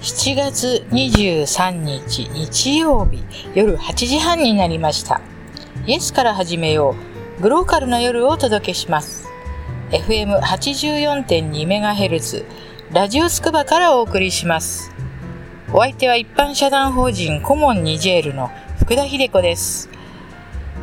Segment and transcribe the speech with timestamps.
[0.00, 3.22] 7月23日日曜日
[3.54, 5.20] 夜8時半になりました。
[5.84, 6.94] イエスから始めよ
[7.38, 7.42] う。
[7.42, 9.28] グローカルな夜をお届けします。
[9.90, 12.46] FM84.2MHz
[12.92, 14.90] ラジオスクバからお送りします。
[15.70, 19.90] お相手は一般社団法人コモンニジェールの福田秀子です。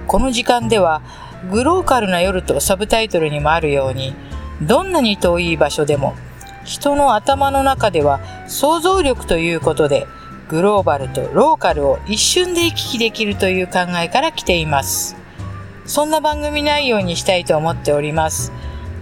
[0.06, 1.02] この時間では
[1.50, 4.14] グローカルな夜とサブタイトルにもあるように
[4.62, 6.14] どんなに遠い場所でも
[6.68, 10.06] 人の頭の中では想像力ということで
[10.50, 15.16] グローバルとローカルを一瞬で行き来できるという考えから来ています。
[15.86, 18.52] そんな番組内容にしたいと思っております。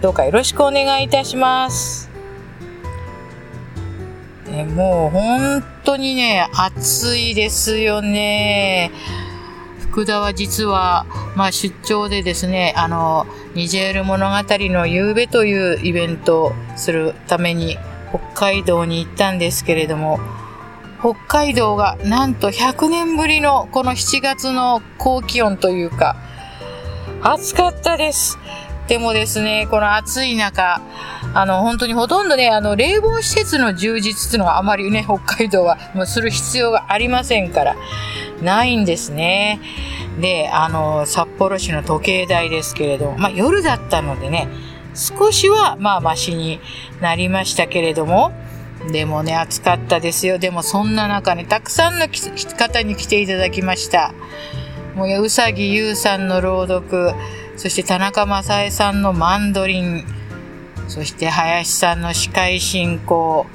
[0.00, 2.08] どうかよろしくお願いいたします。
[4.48, 8.92] えもう本当にね、暑いですよね。
[9.96, 17.78] 福田は実は、まあ、出張でですね、あの、ニジェール物語の夕べというイベントをするために
[18.10, 20.20] 北海道に行ったんですけれども、
[21.00, 26.16] 北海道がなんと100年ぶりのこの7月の高気温というか、
[27.22, 28.36] 暑かったです。
[28.88, 30.82] でもですね、この暑い中、
[31.32, 37.76] あの、本当にほとんどね、あの、冷房施設の充実っていうのはあまりね、北海道はもうする必要がありませんから、
[38.42, 39.60] ないんですね。
[40.20, 44.48] で、あの、札幌市の時計台ですけれども、まあ夜だったのでね、
[44.94, 46.60] 少しはまあマシに
[47.00, 48.32] なりましたけれども、
[48.92, 50.38] でもね、暑かったですよ。
[50.38, 52.06] でもそんな中ね、たくさんの
[52.56, 54.14] 方に来ていただきました。
[54.94, 57.12] もう、うさぎゆうさんの朗読、
[57.56, 60.04] そして田中正恵さんのマンドリン、
[60.88, 63.46] そして林さんの司会進行。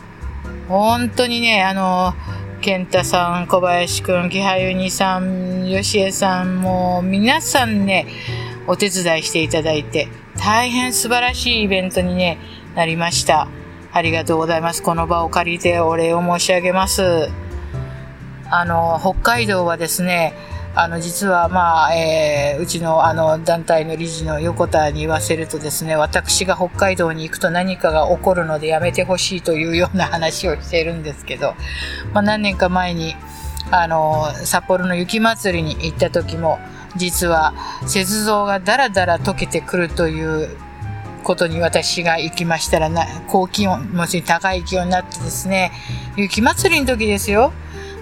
[0.68, 2.14] 本当にね、あの、
[2.62, 8.06] 健太さん、小林くん、木原由にさん、吉江さん、もう皆さんね、
[8.68, 12.38] お手伝いしていただいて、大変素晴らしいイベントに、ね、
[12.76, 13.48] なりました。
[13.92, 14.84] ありがとうございます。
[14.84, 17.30] この場を借りてお礼を申し上げます。
[18.52, 20.34] あの、北海道はですね、
[20.74, 31.56] あの実は、まあえー、うちのあの団体の理事の横田に言わせるとですね私が北海道に行くと何かが起こるのでやめてほしいというような話をしているんですけど、
[32.14, 33.16] まあ、何年か前に
[33.70, 36.59] あの札幌の雪まつりに行った時も
[36.96, 37.53] 実は
[37.84, 40.58] 雪像がだらだら溶けてくるという
[41.24, 45.72] ことに私が行きましたらな高気温もし高い気温になってですね
[46.16, 47.52] 雪まつりの時ですよ。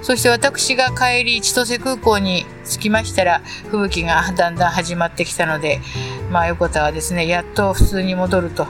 [0.01, 5.81] そして私が帰り千歳空港に着きましたら吹雪がだんだん始まってきたので、
[6.31, 8.67] まあ、横田はですねやっと普通に戻ると。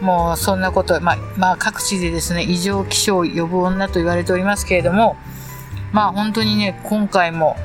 [0.00, 5.16] もうそんなこと、まあ、まあ、各地でですね異常気象を呼ぶ女と言われておりますけれども
[5.90, 7.56] まあ本当にね今回も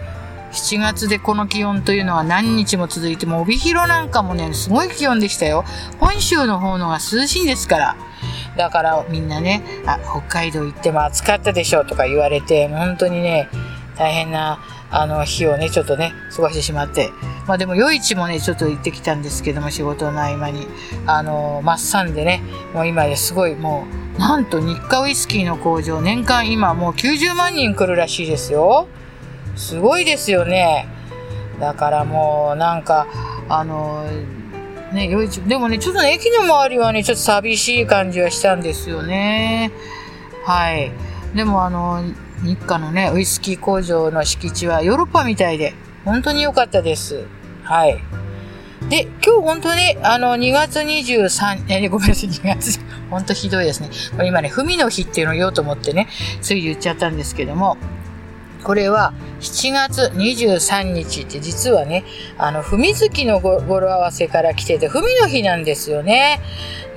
[0.51, 5.63] 7月でこの気温というのは何日も続いても帯広なんかもねすごい気温でしたよ。
[5.99, 7.97] 本州の方のが涼しいんですから。
[8.61, 13.49] だからみんなね、あ、北海道行っても暑かったでしょとか言われて、本当にね、
[13.97, 14.59] 大変な
[14.91, 17.09] あの日をね、ちょっとね、過ごしてしまって。
[17.47, 20.67] まあでも夜市もね、ちょっと行ってきたんですけども、仕事の合間に。
[21.07, 22.43] あの、マッサンでね、
[22.75, 23.85] もう今ですごいも
[24.15, 28.87] う、なんと日課ウイスキーの工場、年間今もう90万人来るらしいですよ。
[29.55, 30.87] すごいですよね。
[31.59, 33.07] だからもうなんか、
[33.49, 34.05] あの、
[34.93, 39.71] ね、良いでもね、ちょっとね、駅の周りはね、ちょっと寂しい感じはしたんですよね。
[40.45, 40.91] はい。
[41.35, 42.03] でもあの、
[42.43, 47.25] 日課のね、ウイスキー工場の敷地はヨーロッパみたいで、本当に良かったです。
[47.63, 48.03] はい。
[48.89, 53.89] で、今日本当ね、あの、2月23、え、ごめんなさい、2月、本当ひどいですね。
[54.15, 56.07] これ今ね、文の日っていうのを言おうと思ってね、
[56.41, 57.77] つい言っちゃったんですけども、
[58.63, 62.03] これは7月23日って実はね、
[62.37, 66.39] あの、文月の語呂合わせから来てて、文の日なんですよね。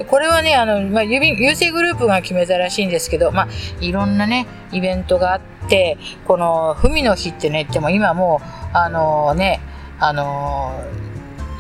[0.08, 1.20] これはね、あの、まあ、郵
[1.50, 3.48] 政グループが決めたらしいんですけど、まあ、
[3.80, 9.60] いろんなね、イベントがあって、この文の日ってね、言っても今もう、あのね、
[9.98, 10.84] あの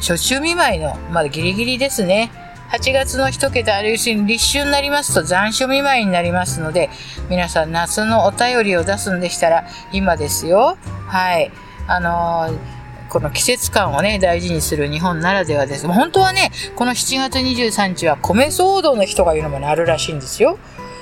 [0.00, 2.30] 初秋見舞いの、まだギリギリですね。
[2.74, 6.90] 8月の1桁、あるいは立春になりますと残暑見舞いになりますので、
[7.28, 10.76] 皆さん夏のお便りを出すんでしたら、今ですよ。
[11.06, 11.52] はい。
[11.86, 12.74] あのー
[13.10, 15.86] この季節感をね、大事にする日本ならではです。
[15.86, 20.58] 本当はね、この7月23日は米騒動の日とかいうのもね、あるらしいんですよ。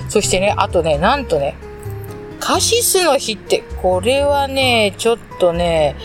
[0.09, 1.55] そしてね、あとね、なんとね、
[2.39, 5.95] カシスの日って、これはね、ちょっとね、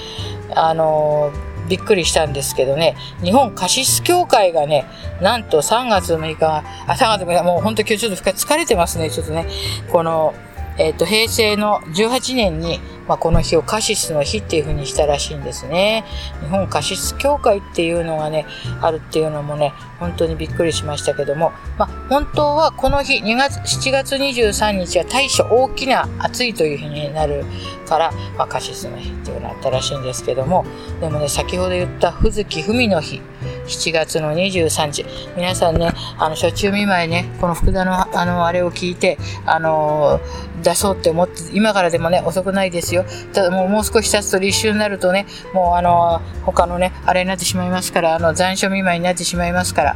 [0.54, 4.86] あのーびっくりしたんですけどね、日本カシス協会がね、
[5.20, 9.46] なんと3月6日、あ、3月6日、もう本当今日ちょっと疲れてますね、ちょっとね。
[9.90, 10.34] この、
[10.78, 16.04] えっ、と、平成の18年に、まあ、この日をカシスの日っていう風にしたらしいんですね。
[16.40, 18.46] 日本カシス協会っていうのがね、
[18.80, 27.44] あるっていうのもね、本当にびっくりしましたけども、まあ、本当はこの日、2月、7月23日は大暑大きな暑いという日になる
[27.88, 30.64] から、まあ、カシスの日っていうのがあったらしいんですけども、
[31.00, 33.20] でもね、先ほど言った藤木文の日、
[33.66, 35.06] 7月の23日。
[35.36, 43.04] 皆さんね、あの、初中見舞いね、この福田の、あの、あれを聞いて、あのー、出そうって思って、今からでもね、遅くないですよ。
[43.32, 49.87] ただもう、もう少し経つと立秋になるとね、もうあのー、他のね、あれになってしまいますから、あの、残暑見舞いになってしまいますから。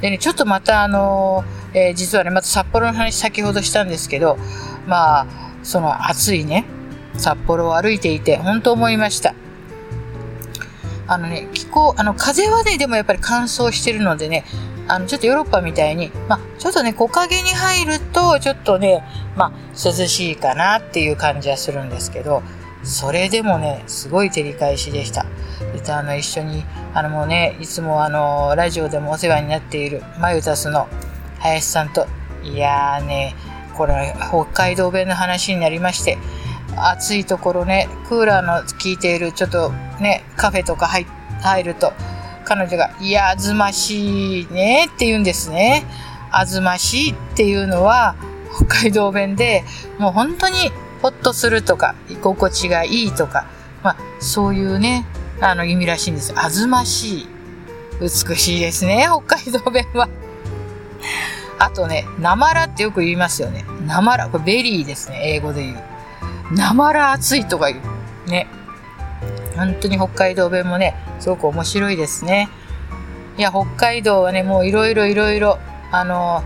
[0.00, 4.38] でね、ちょっとまたあのー、実はね、また札幌の話先ほどしたんですけど、
[4.86, 5.26] まあ、
[5.62, 6.64] その暑いね、
[7.14, 9.34] 札幌を歩いていて、本当思いました。
[11.06, 14.44] あのね、気候、あの、風はね、でもやっぱり乾燥してるのでね、
[14.86, 19.04] あの、ちょっとヨーロッパみたいに、まあ、ちょっとね、木陰に入ると、ちょっとね、
[19.36, 22.42] まあ、涼しいかなっていう感じはするんですけど、
[22.82, 25.26] それでもね、すごい照り返しでした。
[25.84, 30.88] で、あの、一緒に、あのもうね、いつもあの、ラジオでもお世話になっている、マユタスの
[31.38, 32.06] 林さんと、
[32.42, 33.34] いやーね、
[33.76, 36.18] これ、北海道弁の話になりまして、
[36.76, 41.06] 暑いところね、クーラーの効いているちょっとね、カフェとか入
[41.42, 41.92] 入ると、
[42.44, 45.84] 彼女が、いや、あずましいねって言うんですね。
[46.30, 48.14] あずましいっていうのは、
[48.54, 49.64] 北海道弁で、
[49.98, 50.72] もう本当に
[51.02, 53.46] ほっとするとか、居心地がいいとか、
[53.82, 55.06] まあ、そういうね、
[55.40, 56.32] あの意味らしいんです。
[56.36, 57.28] あずましい。
[58.00, 60.08] 美しいですね、 北海道弁は。
[61.58, 63.64] あとね、なまらってよく言いますよね。
[63.86, 64.28] なまら。
[64.28, 66.54] これ very ですね、英語で言う。
[66.54, 67.80] なまら暑いとか言
[68.26, 68.30] う。
[68.30, 68.46] ね。
[69.56, 72.48] 本当に北海道弁もね、すごく面白いですね。
[73.36, 75.58] いや、北海道はね、もういろいろいろいろ、
[75.92, 76.42] あの、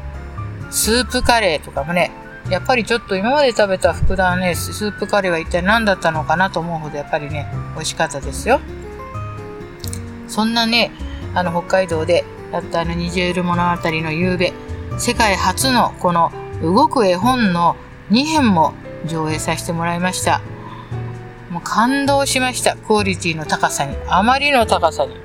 [0.71, 2.11] スープカレーとかもね、
[2.51, 8.61] やっぱりちょっと今まで食べた福田ね、スープカレーは一体何だったのかなと思うほどやっぱりね、美味しかったですよ。
[10.29, 10.91] そんなね、
[11.35, 14.53] あの北海道でやったあのニジェール物語の夕べ、
[14.99, 16.33] 世界初のこの
[16.63, 17.77] 動く絵本の
[18.11, 18.75] 2編も
[19.07, 20.41] 上映させてもらいました。
[21.51, 22.77] もう感動しました。
[22.77, 23.97] クオリティの高さに。
[24.09, 25.17] あまりの高さに。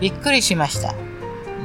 [0.00, 0.94] びっくりしました。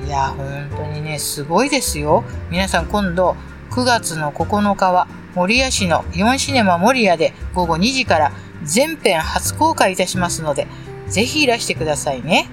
[0.06, 2.24] いや、本当にね、すごいですよ。
[2.52, 3.36] 皆さん今度、
[3.76, 5.06] 9月の9日は、
[5.36, 8.32] 守谷市のイオンシネマ守谷で午後2時から
[8.64, 10.66] 全編初公開いたしますので、
[11.10, 12.48] ぜひいらしてくださいね。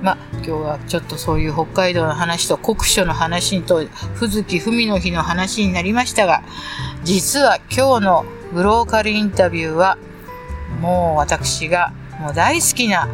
[0.00, 3.84] まあ、今日はちょっとそういう北海道の話と国書の話と、
[4.14, 6.42] 藤木文の日の話になりましたが、
[7.02, 8.24] 実は今日の
[8.54, 9.98] グローカルインタビューは、
[10.80, 13.10] もう私がもう大好きな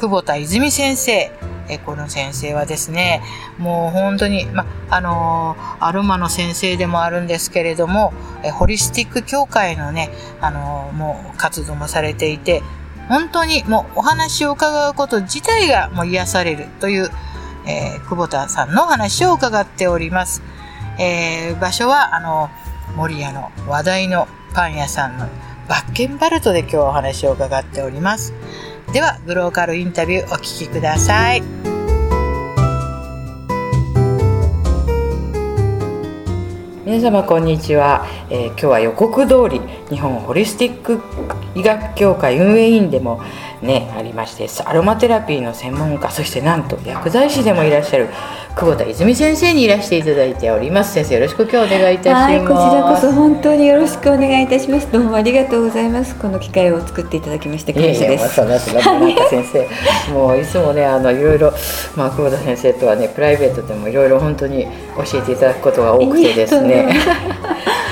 [0.00, 1.35] 久保田泉先生、
[1.68, 3.22] えこの先生はですね、
[3.58, 10.10] もう本当に、ま、あの、アロマの先生でもあるんですけれども、えホリスティック協会のね、
[10.40, 12.62] あの、もう活動もされていて、
[13.08, 17.10] 本当にもうお話を伺うこと自体がもう癒されるという、
[17.66, 20.42] えー、久保田さんのお話を伺っております。
[20.98, 22.50] えー、場所は、あの、
[22.96, 25.28] 守谷の話題のパン屋さんの
[25.68, 28.32] バッケンバルトで今日お話を伺っております。
[28.92, 31.42] では、グローカルインタビューお聞きください。
[36.86, 39.60] 皆様こんにちは、えー、今日は予告通り
[39.90, 41.00] 日本ホリスティック
[41.56, 43.20] 医学協会運営員でも
[43.60, 48.08] ねありましてアロマテラピーの専門家そしてなんと薬剤師でもいらっしゃる
[48.56, 50.94] 久保田泉先生にいらしていただいております。
[50.94, 52.32] 先生よろしく今日お願いいたします。
[52.32, 54.90] はいこちらこそ本当によろしくお願いいたします。
[54.90, 56.16] どうもありがとうございます。
[56.16, 58.34] この機会を作っていただきまして感謝です。
[58.34, 61.52] 先生もういつもねあのいろいろ
[61.96, 66.88] まあ久保田先生とはねプライベートでもいろいろ本当に教えていただくことが多くてですね。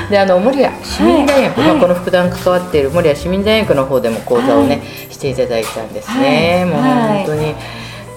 [0.09, 7.55] で あの守谷市民大学、はい、まあ、この副団関わっている守谷市民大学の方でも講座をね、はい、していただいたんですね、はい、もう本当に、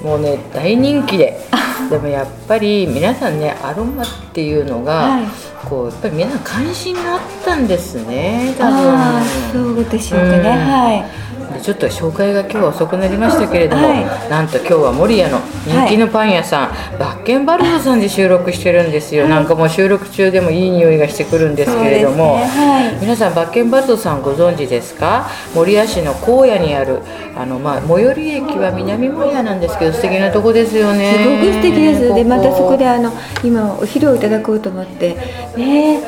[0.04, 1.40] もうね大人気で。
[1.90, 5.24] でもやっぱり皆さんねアロマっていうのが、はい、
[5.64, 9.24] こうやっぱり皆さん関心があったんですね多分。
[9.54, 11.28] そうでしょうかね、うん、はい。
[11.54, 25.30] でちょっと紹介が今日は遅くなりましたけれども、はい、なんと今日は守谷の人気のパン屋さん、はい、バッケンバルドさんで収録してるんですよ、はい、なんかもう収録中でもいい匂いがしてくるんですけれども、ね、皆さんバッケンバルドさんご存知ですか？
[25.56, 27.02] 守谷市の荒野にある
[27.38, 31.18] あの、まあ、最寄り駅は南守谷なんですけど素敵なとこですよね。
[31.24, 32.14] すごく素敵です。
[32.14, 33.12] でまたそこであの
[33.44, 35.16] 今お昼をいただこうと思って。
[35.56, 36.02] ね。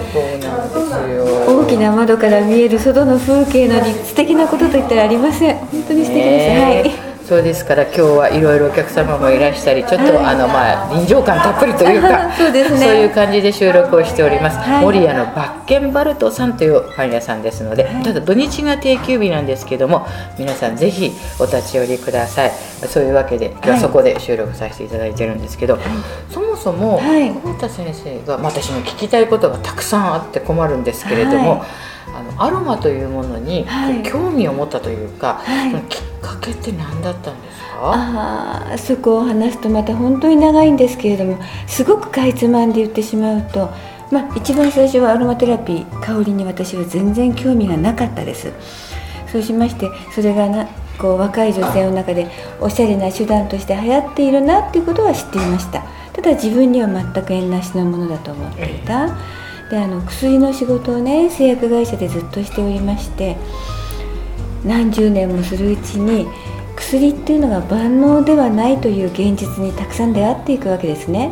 [1.48, 5.58] 大きな窓から見える外の風景の素敵なことといったらありますせん。
[5.58, 12.80] 本当に素敵です、はいそうですから今日はいろいろお客様もいらしたりちょっと、あのまあ臨場感たっぷりというか そうですね。
[12.80, 20.08] そういう感じで収録をしております、守谷のバッケンバルトさんというパン屋さんですので、ただ土日が定休日なんですけども
[20.40, 22.52] 皆さんぜひお立ち寄りください。
[22.88, 25.78] そういうわけで今日はそこで収録させていただいてるんですけど、
[26.34, 27.30] そもそもはい。
[27.30, 31.60] 久保田先生が、まあ私も聞きたいことがたくさんあって困るんですけれども、はい。
[32.40, 34.02] あのアロマというものにはい。
[34.02, 35.70] 興味を持ったというか、はい。
[35.70, 37.66] そのきっかけって何だったんですか？
[37.82, 43.70] ああそこを話すとまた本当に長いんですけれどもすごくかいつまんで言ってしまうと、
[44.12, 48.52] まあ、一番最初はアロマテラピー香りに私は全然興味がなかったです。
[49.32, 50.68] そうしましてそれがな
[50.98, 52.28] こう若い女性の中で
[52.60, 55.84] おしゃれな手段として流行っているなっていうことは知っていました。
[56.14, 59.18] ただ自分には全く縁なしのものだと思っていた。
[59.70, 63.38] であの薬の仕事をね製薬会社でずっとしておりまして
[64.64, 66.28] 何十年もするうちに
[66.76, 71.32] 薬っていうのが万能ではないという現実にたくさん出会っていくわけですね。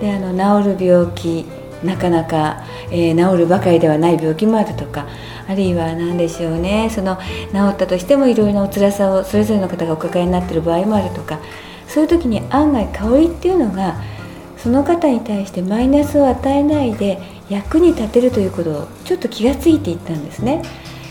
[0.00, 1.46] であの治る病気
[1.84, 5.06] なかなか、えー治るばかりではない病気もあるとか
[5.48, 7.22] あるいは何でしょうねその治
[7.70, 11.40] ったとしてもいろいろなお辛さをそれぞれの方がお抱えになってる場合もあるとか
[11.88, 14.00] そういう時に案外香りっていうのが
[14.58, 20.62] その方に対してマイナスを与えないで役に立てるということをちょっと気がついていったんですね。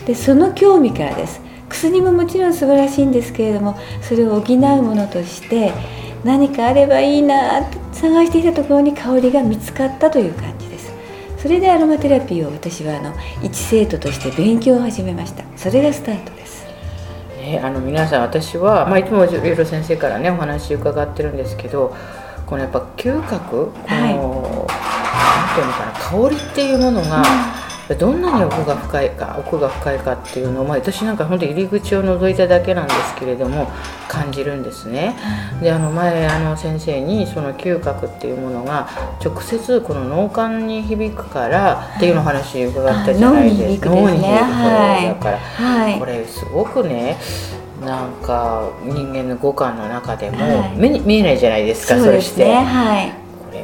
[0.06, 1.42] でその興味からです
[1.80, 5.72] 薬ももちろん素晴らしいんですけれどもそれを補うものとして
[6.24, 10.92] 何かあればいいなと探していたところに香りが見つかったという感じです。
[11.38, 15.42] それでアロマテラピーを私はあの一生徒として勉強を始めました。
[15.56, 16.66] それがスタートです。
[17.38, 21.96] ね、あの皆さん私は、まあ、いつもいろいろ先生からねお話伺ってるんですけど
[22.44, 24.14] このやっぱ嗅覚この、はい。
[24.14, 27.22] なんていうのかな香りっていうものが、
[27.96, 33.70] どんなに奥が深いか奥が深いかっていうのを、まあ、私なんか本当入り口を覗いただけなんですけれども
[34.08, 35.16] 感じるんですね。
[35.60, 38.88] であの前あの先生にその嗅覚っていうものが
[39.24, 43.90] 直接この脳幹に響くからっていうのお話伺ったじゃないですか。
[43.90, 44.38] あ脳に響くね。
[44.38, 45.98] はいだから、はい。
[45.98, 47.18] これすごくね
[47.84, 50.76] なんか人間の五感の中でもはい。
[50.76, 53.19] 目に見えないじゃないですか、それして、はい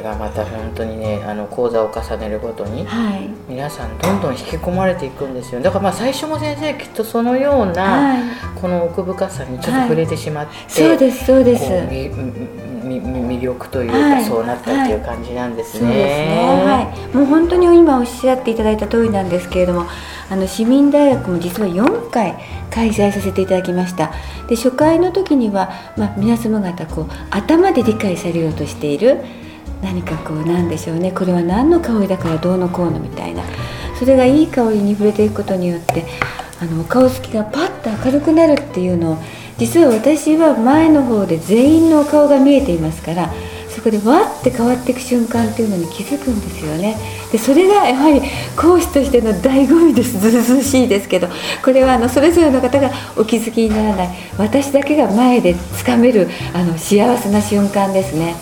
[0.07, 3.29] がまた本当にねあの講座を重ねるごとにはい。
[3.49, 5.61] 皆さんどんどん引き込まれていくんですよ。
[5.61, 8.23] だからまあ最初も先生きっとそのような、はい。
[8.55, 11.71] この奥深さにちょっと触れてしまって、そうですそうです。
[12.87, 14.25] 魅力というか、はい。
[14.25, 15.79] そうなったっていう感じなんですね。
[15.79, 19.85] そうですね、はい、もう本当に今おっしゃっていただいた通りなんですけれども
[20.29, 22.37] あの市民大学も実は4回
[22.69, 24.11] 開催させていただきました。
[24.47, 29.23] で初回の時には、まあ、皆様方こう頭で理解されようとしている
[29.81, 31.11] 何かこうなんでしょうね。
[31.11, 33.43] これは何の香りだからどうのこうのみたいな。
[33.97, 36.05] それがいい香りに触れていくことによって
[36.61, 39.17] あのお顔つきがパッと明るくなるっていうのを
[39.57, 43.33] 実は私は前の方で全員のお顔が見えていますから
[43.69, 46.97] そこでわって変わっていく瞬間っていうのに気づくんですよね。
[47.31, 48.21] でそれがやはり
[48.55, 50.19] 講師としての醍醐味です。
[50.19, 51.27] ずうずうしいですけど
[51.63, 54.09] これはあのそれぞれの方がお気づきにならない。
[54.37, 58.35] 私だけが前でつかめるあの幸せな瞬間ですね。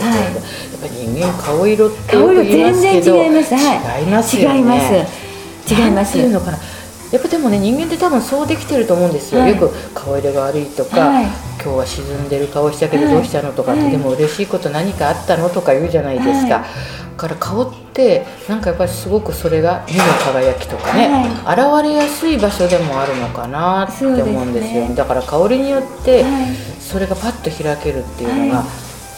[0.00, 4.58] はいぱり人間顔色って顔色全けど然違います、はい、違いますよね。
[4.58, 5.74] 違います。
[5.74, 6.58] 違いますていうのかな。
[7.10, 9.52] やっぱでもね人間って多分そうできてると思うんですよ、はい。
[9.52, 11.24] よく顔色が悪いとか、はい。
[11.24, 13.14] 今日は沈んでる顔したけどはい。
[13.14, 13.90] どうしたのとかって、はい。
[13.92, 16.64] でも嬉しいこと何かあったのとか言うじゃないですか、はい。
[17.16, 21.08] だから顔ってなんかやっぱりすごくそれが目の輝きとかね、
[21.44, 24.94] は現れやすい場所でもあるのかなって思うんですよね。
[24.94, 26.54] だから香りによってはい。
[26.80, 28.66] それがパッと開けるっていうのが、はい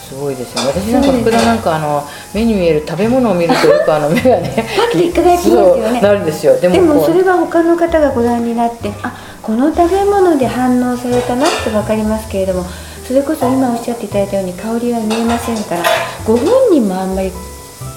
[0.08, 0.68] すごいですよね。
[0.68, 6.00] 私なんか福田なんかあの目に見える食べ物を見るとよくあの目がねパッと輝きますよね。
[6.00, 6.58] なるんですよ。
[6.60, 12.64] でもそれは他の方がご覧になってあこの食べ物で反応されたなって分かりますけれども
[13.06, 15.82] それこそ今おっしゃっていただいたように香りは見えませんから
[16.24, 17.32] ご本人もあんまり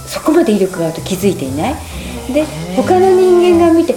[0.07, 1.75] そこまで威力があると気づいていない。
[2.33, 3.95] で他の人間が見て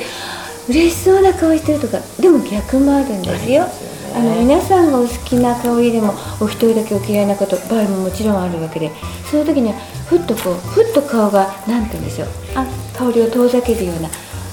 [0.68, 3.66] 嬉しそうな顔してるとかでも逆もあるんですよ
[4.14, 8.90] あの皆さんがお好きな香りでもお一人だけお嫌いなこと場合ももちろんあるわけで
[9.30, 9.74] そういう時には
[10.06, 12.28] ふっとこうふっと顔が何て言うんでしょう。
[12.54, 12.66] あ
[12.96, 14.08] 香りを遠ざけるような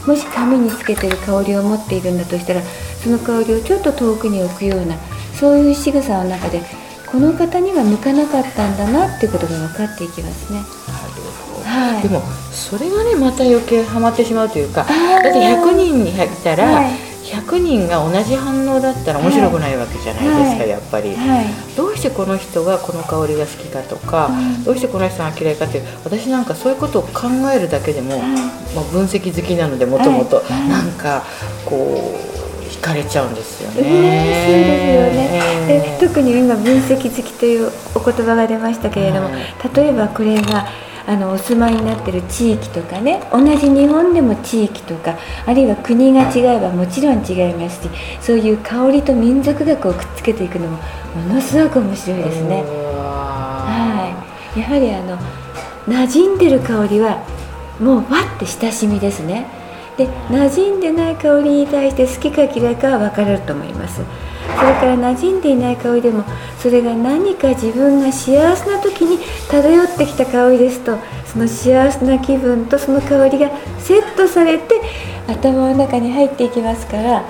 [0.08, 2.62] もし髪につけてる香りを持っているんだとしたら
[3.04, 4.96] その香りをちょっと遠くに置くような
[5.34, 6.62] そういう仕草の中で
[7.12, 10.60] この方には向かなかったんだなっていうことが分かっていきますね。
[10.60, 10.68] なる
[11.46, 16.14] ほどはい、でもそれがねまた余計ハマってしまうというかだって100人にい
[16.44, 20.70] たら、はい100人が同じ反応だったら面白くないわけじゃないですか、はい。
[20.70, 21.46] やっぱり、はい。
[21.78, 24.32] どうしてこの人がこの香りが好きかとか、う
[24.62, 24.64] ん。
[24.64, 28.20] どうしてこの人が嫌いかっていう私なんかそういうことを考えるだけでも、い
[28.76, 31.24] まあ、分析好きなのでもともとなんか
[31.66, 32.16] こ
[32.66, 33.82] う惹かれちゃうんですよね。
[33.82, 33.96] 嬉しい
[34.66, 39.44] ですよね、で特に今分析好きというお言葉が出ましたけれども、はい。
[39.76, 40.68] 例えばこれが
[41.10, 47.90] あのお住まいになってる地域とかね同じ日本でも地域とかあるいは国が違えばもちろん違いますし
[48.22, 50.78] そういう香りと民族学をくっつけていくのも
[51.16, 52.62] ものすごく面白いですね。
[52.62, 54.14] は
[54.56, 55.18] い、やはりあの
[55.88, 57.26] 馴染んでる香りは
[57.80, 59.48] もうわって親しみですね。
[59.98, 64.02] で馴染んでない香りに対して好きか嫌いかは分かれると思います
[64.58, 66.24] それから馴染んでいない香りでも
[66.60, 74.82] それが何か自分が幸せな時に漂ってきた香りですとその幸せな気分とその香りがセットされて
[75.28, 77.24] 頭の中に入っていきますから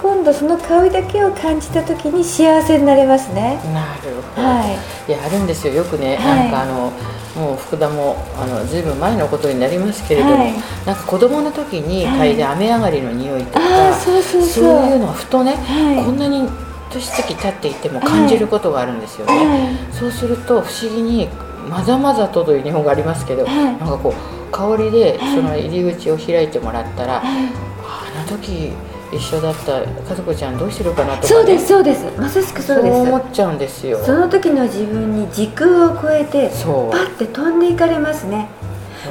[0.00, 3.58] 今度その香りだけを感じた時に幸せになれますね。
[3.72, 4.64] なるほど、は
[5.08, 5.10] い。
[5.10, 5.72] い、やあるんですよ。
[5.72, 6.38] よくね、はい。
[6.42, 6.92] なんかあの
[7.34, 10.52] もう福田もあのずいぶん前のことになりますけれども、はい。
[10.84, 12.36] なんか子供の時にはい嗅い。
[12.36, 14.64] で雨上がりの匂いとか、ああそうそうそう。
[14.64, 16.04] そういうのはふとね、はい。
[16.04, 16.46] こんなに
[16.90, 21.28] 年月経っていても感じることがあるんですよね、はいそうすると不思議に
[21.70, 27.48] まざまざとという日本語ありますけど、はいなんかこう香りではいその入り口を開いてもらったら、はい
[27.82, 28.72] あの時
[29.12, 32.04] 一緒だった家族ちゃんどうしてるかなとか、ね、そうですそうです。
[32.18, 32.96] まさしくそうです。
[32.96, 33.98] 思っちゃうんですよ。
[34.04, 36.90] その時の自分に時空を超えてそう。
[36.90, 38.48] パッて飛んでいかれますね。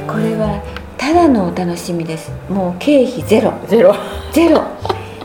[0.08, 0.62] これは
[0.98, 2.32] ただのお楽しみです。
[2.50, 3.54] もう経費ゼロ。
[3.68, 3.96] ゼロ。
[4.34, 4.66] ゼロ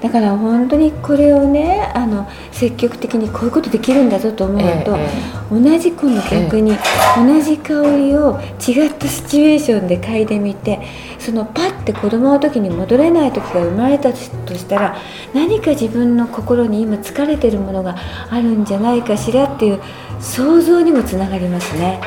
[0.02, 6.72] だから本当にこれをねあの積極的にこういうことできるんだぞと思うと、ええ同じこの逆に
[7.16, 10.80] 同じ香りを違ったシチュエーションで嗅いでみて
[11.18, 14.16] そのパッて子供の時に戻れない時が生まれたと
[14.54, 14.96] したら
[15.34, 17.96] 何か自分の心に今疲れてるものが
[18.30, 19.80] あるんじゃないかしらっていう
[20.20, 22.00] 想像にもつながりますね。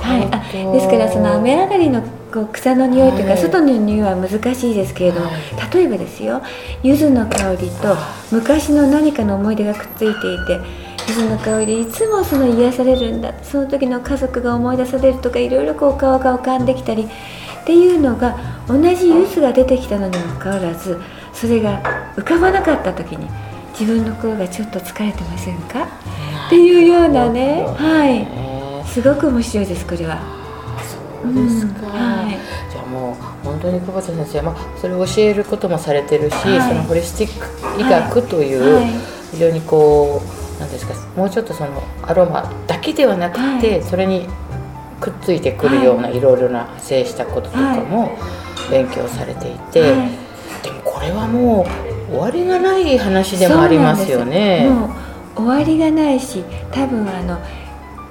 [0.00, 3.42] はい、あですからその雨上がりのこう草の匂いというか、はい。
[3.42, 5.74] 外の匂いは難しいですけれども、はい。
[5.74, 6.42] 例えばですよ
[6.82, 7.96] 柚子の香りと
[8.30, 10.60] 昔の何かの思い出がくっついていて
[11.08, 18.36] 柚子の香りでいつもその癒されるんだその時の家族が思い出されるとかいろいろこう顔が浮かんできたりっていうのが
[18.66, 21.00] 同じ柚子が出てきたのにもかかわらず
[21.32, 21.82] それが
[22.16, 23.28] 浮かばなかった時に
[23.78, 25.84] 自分の心がちょっと疲れてませんか？
[26.46, 28.20] っていうようなねはい。
[28.20, 30.41] ねすごく面白いですこれは。
[31.22, 31.92] そうですか、うん。
[31.92, 32.38] はい。
[32.70, 33.14] じゃあもう
[33.46, 36.60] 本当に久保田先生は、まあ、それを教えることもされてるし、はい。
[36.68, 38.86] そのホリスティック医学という、はい。
[39.32, 40.20] 非常にこ
[40.56, 44.28] うなんですかもうちょっとそのアロマだけではなくて、はそれに
[45.00, 46.20] くっついてくるようない。
[46.20, 48.16] ろいろな性したこととかも
[48.70, 50.62] 勉強されていて、はい。
[50.62, 51.66] でもこれはも
[52.08, 54.68] う終わりがない話でもありますよね。
[55.34, 57.38] 終わりがないし多分あの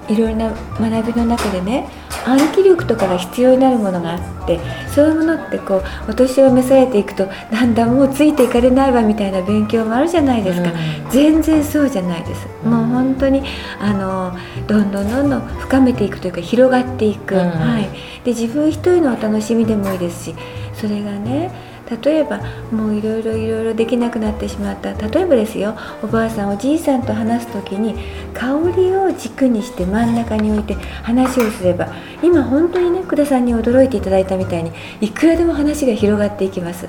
[0.09, 1.87] いろいろな学びの中でね
[2.25, 4.59] 暗記力とかが必要になるものがあって
[4.93, 11.09] そういうものってこうお年を召されていくとだんだんもうついていかれないわみたいな勉強もあるじゃないですか、うん。
[11.11, 12.71] 全然そうじゃないです、うん。
[12.71, 13.43] もう本当に
[13.79, 17.41] あのどんどんどんどん深めていくというか広がっていく、うん。
[17.41, 17.83] はい、
[18.23, 20.35] で自分一人のお楽しみでもいいですし
[20.73, 21.70] それがね
[22.03, 22.39] 例えば
[22.71, 27.95] もういろいろいろいろできなくなってしまった例えばですよおばあさんおじいさんと話す時に
[28.33, 31.87] 香りを軸にして真ん中に置いて話をすれば
[32.23, 36.87] 今本当にね久田さんに驚いていただいたみたいにいくらでも話が広がっていきます。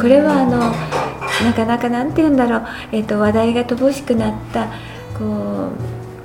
[0.00, 0.58] これはあの
[1.44, 4.68] なかなかなんて言うんだろう、えー、と話題が乏しくなった
[5.18, 5.70] こ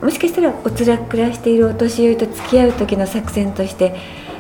[0.02, 3.96] うもしかしたらお辛く暮らしているお年寄りと付き合う時の作戦として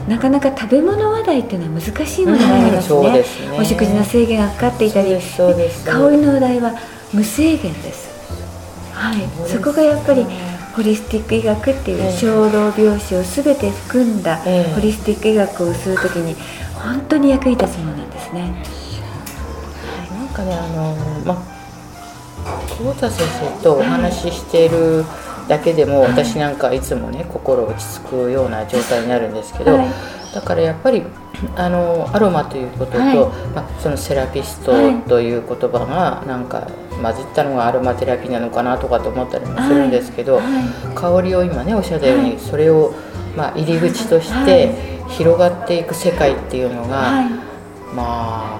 [0.07, 3.59] なかなか食べ物話題っていうのは難しいものがありますうんそうね,、ですね。
[3.59, 6.73] お食事の制限がかかっていたり香りの話題は
[7.13, 8.07] 無制限です。
[8.93, 9.17] はい。
[9.47, 10.25] そこがやっぱり
[10.75, 12.17] ホリスティック医学っていうええ。
[12.17, 14.73] 小老病死を全て含んだええ。
[14.73, 16.35] ホリスティック医学をするときに
[16.75, 18.53] 本当に役に立つものなんですね。
[20.17, 21.57] なんかねあのまあ
[22.77, 25.03] 久保田先生とお話ししている
[25.47, 29.87] だけでも、はい私なんかいつもね心落ち着くような状態になるんですけど、はい。
[30.33, 31.03] だからやっぱり
[31.55, 33.15] あのアロマということと、はい。
[33.55, 35.01] まあ、そのセラピストはい。
[35.03, 36.67] という言葉がなんか
[37.01, 40.95] 混じったのがアロマテラピーなのかなとかと思ったりもするんですけど、はい。
[40.95, 42.39] 香りを今ねおっしゃったように、はい。
[42.39, 42.93] それを、
[43.35, 44.73] まあ、入り口として
[45.09, 47.29] 広がっていく世界っていうのが、はい。
[47.95, 48.59] ま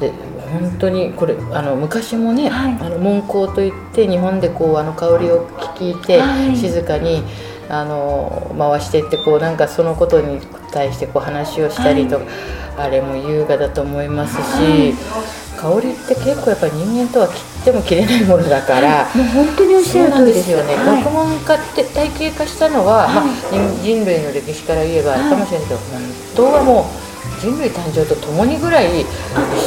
[0.00, 0.12] で
[0.54, 2.72] 本当にこれあの昔もね、はい。
[2.80, 6.56] あの門香といって日本でこうあの香りを聞いて、はい。
[6.56, 7.22] 静かに
[7.68, 10.40] あの回していってこうなんかそのことに
[10.72, 12.24] 対してこう話をしたりとか、
[12.76, 14.94] あれも優雅だと思いますし、
[15.56, 19.04] 香りって結構やっぱり人間とは切っても切れないものだから。
[19.14, 20.58] もう本当におっしゃる通りですよ。
[20.64, 21.02] ね、はい。
[21.02, 23.34] 学問化って体系化したのは、まあはい、
[23.80, 26.02] 人人類の歴史から言えばあれかもしれないけど、本
[26.36, 27.03] 当はもう
[27.44, 29.06] 人類誕生とともにぐらい一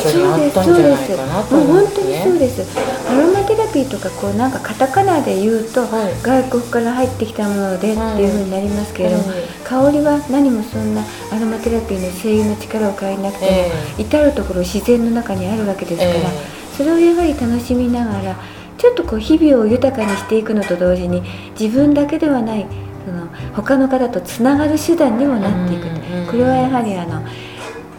[0.09, 2.23] 緒にあったんじゃないかなと思うんですね。
[2.25, 2.79] そうです。
[3.07, 18.35] アロマテラピーとかこうなんかカタカナで言うと、はい、外国から入ってきたものでっていうふうになりますけれども、はい、香りは何もそんなアロマテラピーの精油の力を借りなくても、えー、至る所自然の中にあるわけですから、えー、それをやはり楽しみながら
[18.77, 21.21] ちょっとこう日々を豊かにしていくのと同時に
[21.59, 22.65] 自分だけではない
[23.05, 25.87] その他の方とつながる手段にもなっていく、
[26.29, 27.23] これはやはりあの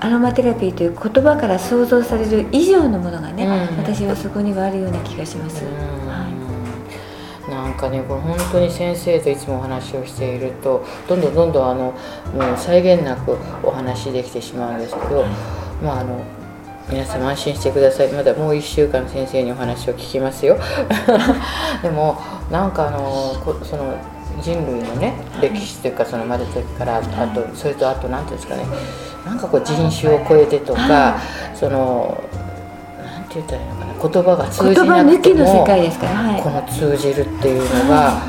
[0.01, 5.65] アロマテラピーという言葉から想像される以上のものがね、うん、私はそこにはあるような気がします。
[5.65, 6.29] は
[7.47, 7.51] い。
[7.51, 11.95] なんかねこれ本当に先生といつもお話をしているとどんどんどんどんあの
[12.35, 15.25] もう際限なくお話できてしまうんですけど、
[15.83, 16.23] まああの
[16.91, 18.09] 皆様安心してください。
[18.13, 20.57] まだもう1週間先生にお話を聞きますよ。
[21.83, 22.19] でも
[22.51, 23.35] なんかあの
[23.65, 23.95] その
[24.41, 28.65] 人類のね歴史というかその生まれた時からあとそれとあと何ていうんですかね
[29.29, 31.21] なんかこう人種を超えてとか
[31.55, 32.25] その
[33.05, 38.23] なんて言ったらいいのかな言葉が通じなくても、はい、この通じるっていうのが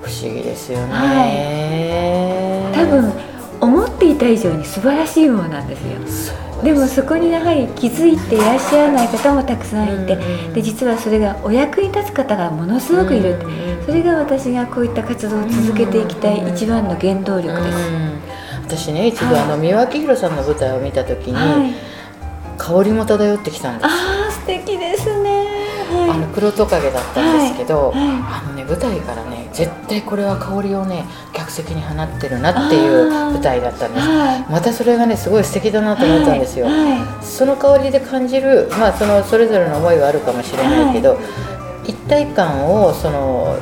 [0.00, 3.12] 不思議ですよね、はい、多分
[3.60, 6.42] 思っていた以上に素晴らしいものなんですよ。
[6.64, 10.16] でもそこにやはり気づいていらっしゃらない方もたくさんいて、
[10.54, 13.36] で実はそれがお役に立つ方がものすごくいる、
[13.84, 18.31] それが私がこういった活動を続けていきたい一番の原動力です。
[18.76, 21.74] 私ね一度あの三輪明宏さんの舞台を見た時に、はい、
[22.56, 23.86] 香りも漂ってきたんです。
[23.86, 23.88] あ
[24.28, 25.46] あ素敵ですね、
[25.90, 31.04] はい、あの黒トカゲだったんですけど、はい、あのね舞台からね絶対これは香りをね
[31.34, 34.06] 客席に放ってるなっていう舞台だったんです。
[34.50, 36.66] またそれがねすごい素敵だなと思ったんですよ、
[37.20, 41.18] その香りで感じるまあそのそれぞれの思いはあるかもしれないけど、
[41.84, 43.58] 一体感をその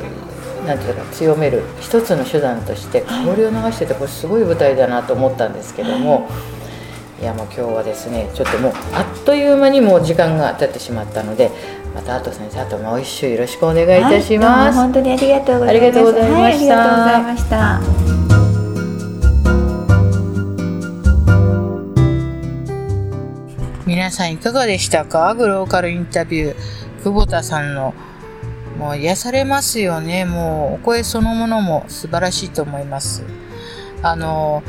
[0.65, 6.29] なんていうか強める一つの手段として香りを流しててこれすごい舞台だなと思ったんですけども、
[7.19, 11.51] いやもう今日はですねちょっともうあっという間にもう時間が経ってしまったので
[11.93, 17.81] またあと先生あともう一周よろしくお願いいたします、はい、本当にありがとうございましたありがとうございました、はい、ありがとうございました。
[23.85, 25.35] 皆さんいかがでしたか？
[25.35, 26.55] グローカルインタビュー。
[27.03, 27.93] 久保田さんの
[28.81, 30.25] もう癒されますよね。
[30.25, 33.23] もうお声そのものも素晴らしいと思います。
[34.01, 34.63] あの、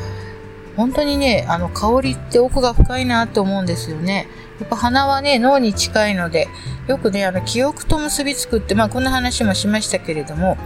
[0.77, 4.29] 本当にね、あの香りって奥が深いなと思うんですよね。
[4.61, 6.49] やっぱ鼻はね、脳に近いので、
[6.89, 10.59] よくね、あの記憶と結びつくって、まあこんな話もしましたけれども、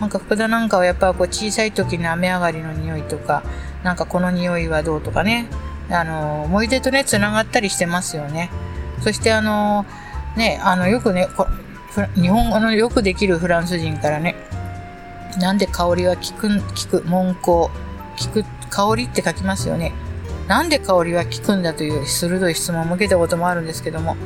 [0.00, 3.44] なんか福田なんかはやっぱこう小さい時の雨上がりの匂いとか、
[3.84, 5.46] なんかこの匂いはどうとかね、
[5.88, 8.50] あの、思い出とね、繋がったりしてますよね。
[9.04, 9.86] そしてあの、
[10.36, 11.28] ね、あの、よくね、
[12.14, 14.34] 日本語のよくできるフランス人からね、
[15.40, 17.70] なんで香りは効く、効く、文句、効
[18.32, 19.92] く、香りって書きますよね。
[20.48, 24.16] なんで香りは効くんだという鋭い質問を向けたこともあるんですけども、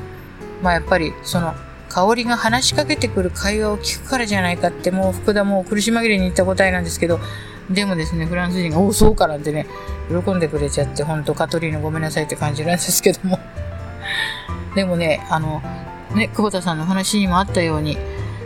[0.62, 1.54] まあやっぱりその
[1.88, 7.18] 香りが話しかけてくる会話を聞くからじゃないかってもう福田も苦し紛れに言った答えなんですけど、
[7.70, 9.66] でもですね、フランス人が、おお、そうかなんてね、
[10.08, 13.38] 喜んでくれちゃって、ほんとカトリーヌごめんなさいって感じなんですけども。
[14.76, 15.62] でもね、あの、
[16.14, 17.98] ね、久保田さんの話にもあったように、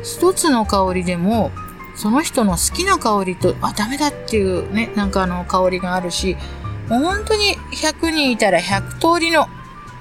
[0.02, 1.50] 一つの香りでも、
[1.94, 6.36] その人の好きな香りと、あ、ダメだっていうね、なんかあの香りがあるし、
[6.88, 9.46] もう本当に100人いたら100通りの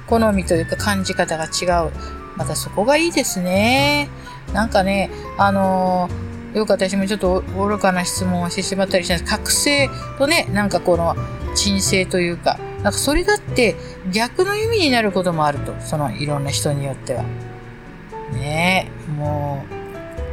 [0.07, 1.91] 好みというか感じ方が違う。
[2.35, 4.09] またそこがいいですね。
[4.53, 11.15] なんかね、あのー、よく私もちょっと愚かな質問をしてしまったりしたんです覚醒とね、なんかこの
[11.53, 13.75] 鎮静というか、なんかそれだって
[14.11, 17.23] 逆の意味になることもあると、そのいろんな人によっては。
[18.33, 19.65] ねも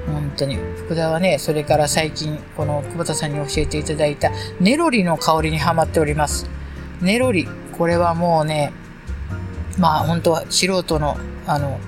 [0.09, 0.57] う、本当に。
[0.57, 4.31] 福田はね、それから最近、この久保田さんに教えていただいた
[4.61, 6.49] ネロリの香りにはまっております。
[7.01, 8.73] ネロリ、これはもうね、
[9.79, 11.79] まあ本当は素人の、あの、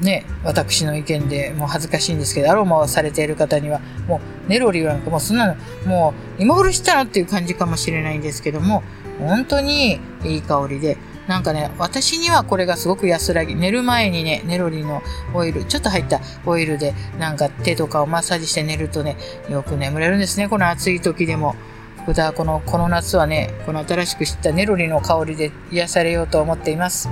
[0.00, 8.82] ね、私の意見でもう恥ずかしいんですけど、アロマをされている方には、もうネロリなんかもうそんなの、もう今頃知ったのっていう感じかもしれないんですけども、
[9.18, 10.96] 本当にいい香りで、
[11.30, 13.54] なんかね、私にはこれがすごく安らぎ。
[13.54, 15.00] 寝る前にね、ネロリの
[15.32, 19.16] オイル、ちょっと入ったオイルで、なんか手とかをマッサージして寝るとね、
[19.48, 20.48] よく眠れるんですね。
[20.48, 21.54] この暑い時でも。
[22.02, 27.08] 福田この、この夏はね、この新しく知ったネロリの香りで癒されようと思っています。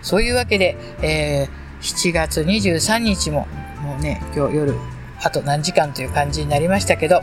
[0.00, 3.46] そういうわけで、えー、7月23日も、
[3.80, 4.74] もうね、今日夜、
[5.22, 7.22] あと何時間という感じになりましたけど、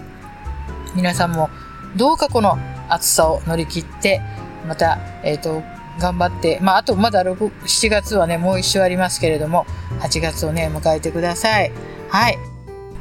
[0.96, 1.50] 皆さんも
[1.98, 4.22] どうかこの暑さを乗り切って、
[4.66, 9.66] また、えっ、ー、と、頑張って、まあ、あとまだ6、7月はね、もう一週ありますけれども、
[10.00, 11.72] 8月をね、迎えてください。
[12.10, 12.38] はい。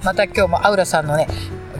[0.04, 1.28] また今日もアウラさんのね、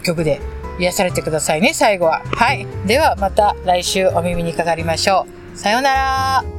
[0.02, 0.40] 曲で
[0.78, 2.22] 癒されてくださいね、最後は。
[2.24, 2.66] はい。
[2.86, 5.58] ではまた来週お耳にかかりましょう。
[5.58, 6.57] さようなら。